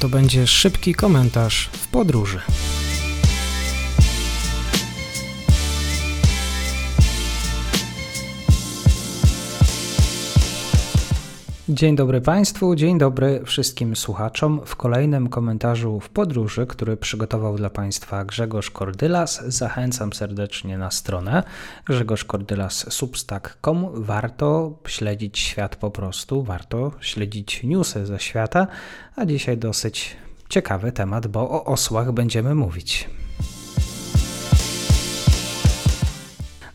[0.00, 2.40] To będzie szybki komentarz w podróży.
[11.68, 14.60] Dzień dobry Państwu, dzień dobry wszystkim słuchaczom.
[14.64, 21.42] W kolejnym komentarzu w podróży, który przygotował dla Państwa Grzegorz Kordylas, zachęcam serdecznie na stronę
[21.86, 23.86] grzegorzkordylas.substack.com.
[23.94, 28.66] Warto śledzić świat po prostu, warto śledzić newsy ze świata,
[29.16, 30.16] a dzisiaj dosyć
[30.48, 33.08] ciekawy temat, bo o osłach będziemy mówić.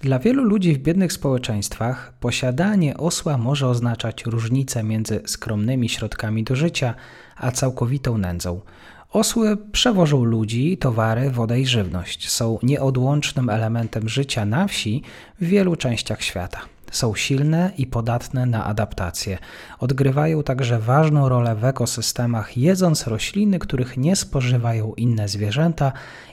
[0.00, 6.56] Dla wielu ludzi w biednych społeczeństwach posiadanie osła może oznaczać różnicę między skromnymi środkami do
[6.56, 6.94] życia
[7.36, 8.60] a całkowitą nędzą.
[9.12, 12.30] Osły przewożą ludzi, towary, wodę i żywność.
[12.30, 15.02] Są nieodłącznym elementem życia na wsi
[15.40, 16.60] w wielu częściach świata.
[16.90, 19.38] Są silne i podatne na adaptację.
[19.78, 25.92] Odgrywają także ważną rolę w ekosystemach, jedząc rośliny, których nie spożywają inne zwierzęta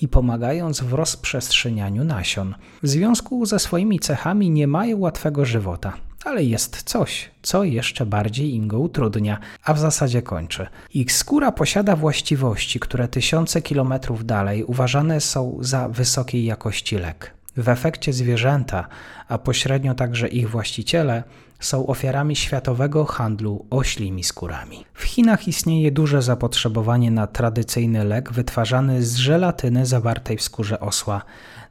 [0.00, 2.54] i pomagając w rozprzestrzenianiu nasion.
[2.82, 6.07] W związku ze swoimi cechami nie mają łatwego żywota.
[6.28, 10.66] Ale jest coś, co jeszcze bardziej im go utrudnia, a w zasadzie kończy.
[10.94, 17.34] Ich skóra posiada właściwości, które tysiące kilometrów dalej uważane są za wysokiej jakości lek.
[17.56, 18.88] W efekcie zwierzęta,
[19.28, 21.22] a pośrednio także ich właściciele,
[21.60, 24.84] są ofiarami światowego handlu oślimi skórami.
[24.94, 31.22] W Chinach istnieje duże zapotrzebowanie na tradycyjny lek wytwarzany z żelatyny zawartej w skórze osła.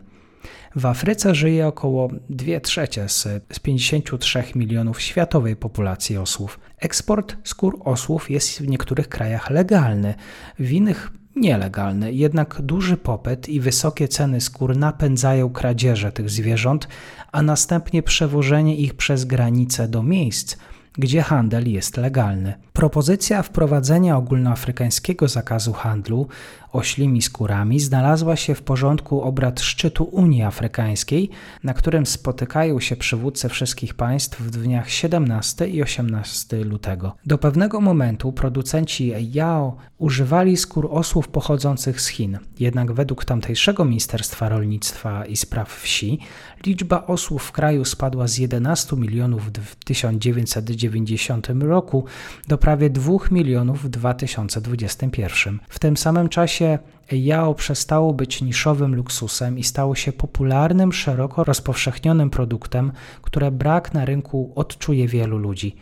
[0.77, 3.23] W Afryce żyje około 2 trzecie z,
[3.53, 6.61] z 53 milionów światowej populacji osłów.
[6.79, 10.15] Eksport skór osłów jest w niektórych krajach legalny,
[10.59, 16.89] w innych nielegalny, jednak duży popyt i wysokie ceny skór napędzają kradzieże tych zwierząt,
[17.33, 20.57] a następnie przewożenie ich przez granice do miejsc,
[20.99, 22.55] gdzie handel jest legalny.
[22.73, 26.29] Propozycja wprowadzenia ogólnoafrykańskiego zakazu handlu
[26.73, 31.31] oślimi skórami znalazła się w porządku obrad szczytu Unii Afrykańskiej,
[31.65, 37.17] na którym spotykają się przywódcy wszystkich państw w dniach 17 i 18 lutego.
[37.27, 44.49] Do pewnego momentu producenci Yao używali skór osłów pochodzących z Chin, jednak według tamtejszego Ministerstwa
[44.49, 46.19] Rolnictwa i Spraw Wsi
[46.67, 52.05] liczba osłów w kraju spadła z 11 milionów w 1990 roku
[52.49, 55.59] do prawie 2 milionów w 2021.
[55.69, 56.79] W tym samym czasie
[57.13, 62.93] Yao przestało być niszowym luksusem i stało się popularnym, szeroko rozpowszechnionym produktem,
[63.23, 65.77] które brak na rynku odczuje wielu ludzi.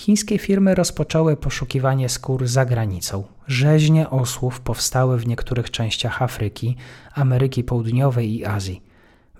[0.00, 3.24] Chińskie firmy rozpoczęły poszukiwanie skór za granicą.
[3.46, 6.76] Rzeźnie osłów powstały w niektórych częściach Afryki,
[7.14, 8.82] Ameryki Południowej i Azji.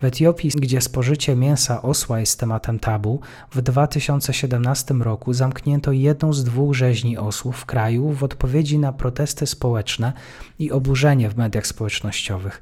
[0.00, 6.44] W Etiopii, gdzie spożycie mięsa osła jest tematem tabu, w 2017 roku zamknięto jedną z
[6.44, 10.12] dwóch rzeźni osłów w kraju w odpowiedzi na protesty społeczne
[10.59, 12.60] i oburzenie w mediach społecznościowych.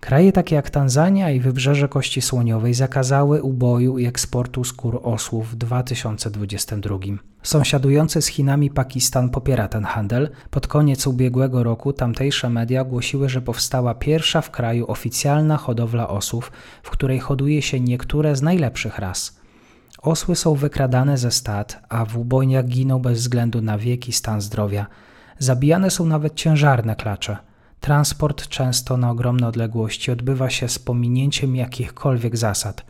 [0.00, 5.56] Kraje takie jak Tanzania i Wybrzeże Kości Słoniowej zakazały uboju i eksportu skór osłów w
[5.56, 6.98] 2022.
[7.42, 10.30] Sąsiadujący z Chinami Pakistan popiera ten handel.
[10.50, 16.52] Pod koniec ubiegłego roku tamtejsze media ogłosiły, że powstała pierwsza w kraju oficjalna hodowla osłów,
[16.82, 19.40] w której hoduje się niektóre z najlepszych ras.
[20.02, 24.40] Osły są wykradane ze stad, a w ubojniach giną bez względu na wiek i stan
[24.40, 24.86] zdrowia.
[25.38, 27.36] Zabijane są nawet ciężarne klacze–
[27.80, 32.84] Transport często na ogromne odległości odbywa się z pominięciem jakichkolwiek zasad.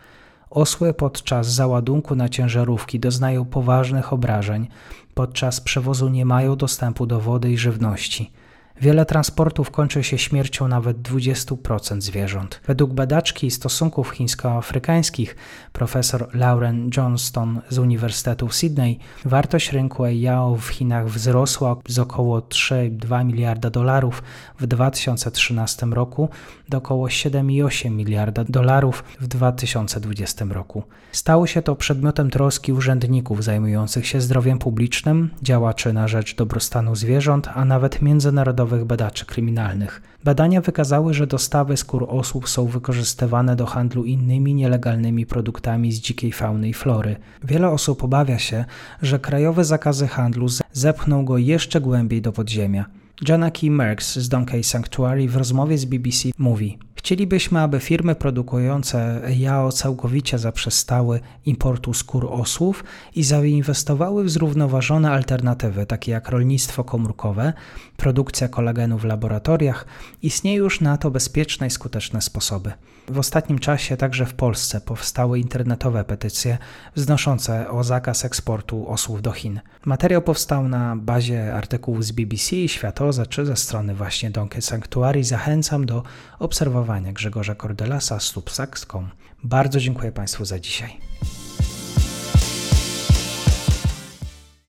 [0.51, 4.69] Osły podczas załadunku na ciężarówki doznają poważnych obrażeń,
[5.15, 8.31] podczas przewozu nie mają dostępu do wody i żywności.
[8.81, 12.61] Wiele transportów kończy się śmiercią nawet 20% zwierząt.
[12.67, 15.37] Według badaczki stosunków chińsko-afrykańskich
[15.73, 22.41] profesor Lauren Johnston z Uniwersytetu w Sydney, wartość rynku EIAO w Chinach wzrosła z około
[22.41, 24.23] 3,2 miliarda dolarów
[24.59, 26.29] w 2013 roku
[26.69, 30.83] do około 7,8 miliarda dolarów w 2020 roku.
[31.13, 37.49] Stało się to przedmiotem troski urzędników zajmujących się zdrowiem publicznym, działaczy na rzecz dobrostanu zwierząt,
[37.55, 40.03] a nawet międzynarodowych badaczy kryminalnych.
[40.25, 46.33] Badania wykazały, że dostawy skór osób są wykorzystywane do handlu innymi nielegalnymi produktami z dzikiej
[46.33, 47.17] fauny i flory.
[47.45, 48.65] Wiele osób obawia się,
[49.03, 52.87] że krajowe zakazy handlu zepchną go jeszcze głębiej do podziemia.
[53.29, 59.73] Janaki Merks z Donkey Sanctuary w rozmowie z BBC mówi: Chcielibyśmy, aby firmy produkujące jao
[59.73, 67.53] całkowicie zaprzestały importu skór osłów i zainwestowały w zrównoważone alternatywy, takie jak rolnictwo komórkowe,
[67.97, 69.87] produkcja kolagenu w laboratoriach.
[70.23, 72.73] Istnieją już na to bezpieczne i skuteczne sposoby.
[73.09, 76.59] W ostatnim czasie także w Polsce powstały internetowe petycje
[76.97, 79.61] wznoszące o zakaz eksportu osłów do Chin.
[79.85, 85.25] Materiał powstał na bazie artykułów z BBC Światoza czy ze strony właśnie Donkey Sanctuary.
[85.25, 86.03] Zachęcam do
[86.39, 89.11] obserwowania Grzegorza Kordelasa z Subsax.com.
[89.45, 90.97] Bardzo dziękuję Państwu za dzisiaj.